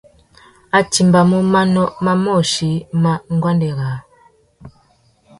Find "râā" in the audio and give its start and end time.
3.79-3.97